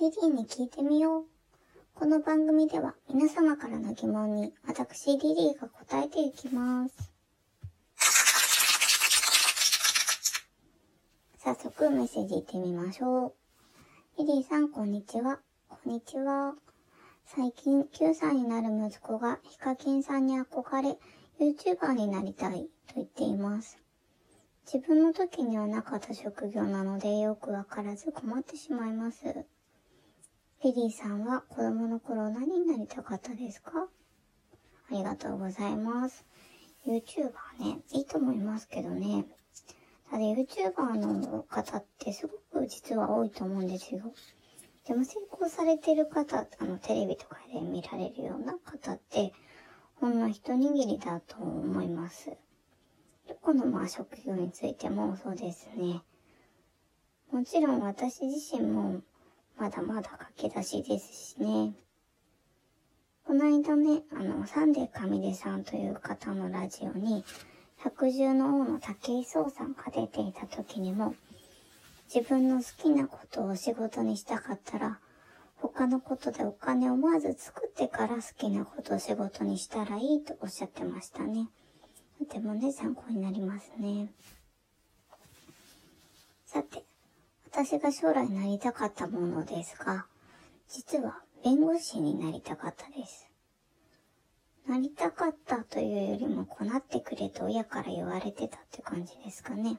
[0.00, 1.24] リリーに聞いてみよう。
[1.94, 7.12] この番組では皆様からの疑問に私リリーが答えていきます。
[11.38, 13.34] 早速メッセージ行ってみましょ
[14.18, 14.18] う。
[14.18, 15.38] リリーさん、こんにちは。
[15.68, 16.56] こんにちは。
[17.26, 20.98] 最近9歳になる息子がヒカキンさんに憧れ、
[21.38, 23.78] YouTuber になりたいと言っています。
[24.66, 29.44] 自分の時にはなかった職業なのでよくわからず困ってしまいます。
[30.64, 33.70] リリーさんは子供の頃何になりたかったですか？
[34.90, 36.24] ありがとうございます。
[36.86, 39.26] YouTuber ね、いいと思いますけどね。
[40.10, 44.10] ただ YouTuber の方ってすごく実は多いと思うんですよ。
[44.88, 49.34] でも成功されてる方、あのテレビとかで見られるような方って、
[49.96, 52.30] ほんの一握りだと思います。
[53.28, 56.00] どこのまあ職業についてもそうですね。
[57.30, 59.02] もちろん私自身も
[59.56, 61.74] まだまだ駆け出しですしね。
[63.24, 67.24] この間ね、あの、サンデー神出さんという方のラジオに、
[67.78, 71.14] 百獣の王の武井壮さんが出ていた時にも、
[72.12, 75.00] 自分の好きなことを仕事にしたかったら、
[75.56, 81.48] 他のことでお金をまず作ってから好きなことを仕事にしたらいいとおっしゃってましたね。
[82.18, 84.12] とてもね、参考になりますね。
[86.44, 86.84] さて、
[87.56, 90.06] 私が将来なりたかったものですが、
[90.68, 93.30] 実は弁護士になりたかったです。
[94.66, 99.78] なりたかったというよりも、こなってくれと親から言われてたって感じですかね。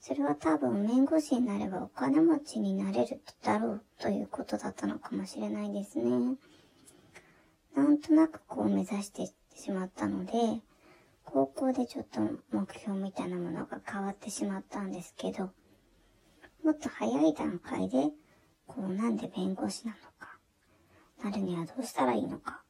[0.00, 6.36] それは多分弁護士になればお金持ちになれるだろうということだったのかもしれないですね。
[7.76, 10.32] なんとなくこう目指してしまったので、
[11.26, 15.50] 高校でちょっと目標みたいなものが変わってしまったんですけど、
[16.64, 18.10] もっと早い段階で、
[18.66, 20.38] こうなんで弁護士なのか、
[21.24, 22.62] なるにはどうしたらいいのか、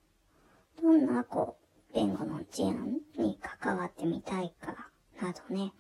[0.81, 1.59] どんなこ
[1.93, 5.73] う弁護の事案に関わってみたいかなどね、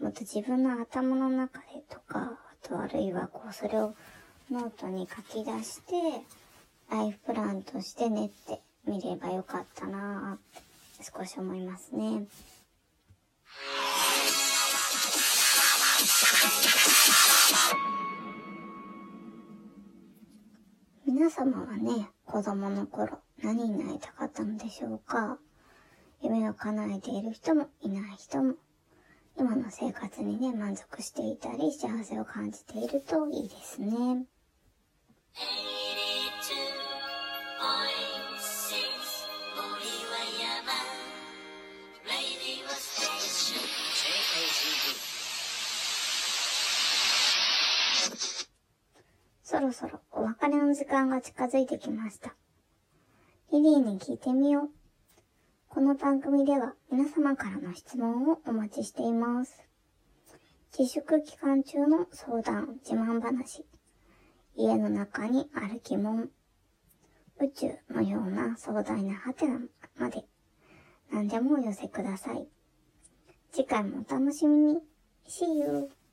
[0.00, 3.94] もっと自分の頭の中でとか、あとあるいはこうそれを
[4.50, 5.94] ノートに書き出して、
[6.90, 12.26] ライフプランとして練ってみればよかったなぁ少し思いますね。
[21.24, 25.38] 皆様はね、子供の頃何になりたかったのでしょうか
[26.20, 28.56] 夢を叶えている人もいない人も、
[29.38, 34.26] 今の生活にね、満足していたり、幸せを感じているといいですね。
[49.46, 52.34] そろそろお別れの時間が近づいてきました。
[53.52, 54.70] リリーに聞いてみよう。
[55.68, 59.68] この番組では皆様からの質問をお待ちしています。
[60.76, 63.66] 自粛期間中の相談、自慢話、
[64.56, 66.30] 家の中にある疑問、
[67.38, 69.60] 宇宙のような壮大なハテナ
[69.98, 70.24] まで
[71.12, 72.48] 何でもお寄せください。
[73.52, 74.80] 次回もお楽しみに。
[75.28, 76.03] See you!